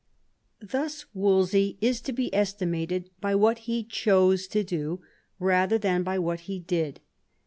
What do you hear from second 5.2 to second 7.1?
rather than by what he did.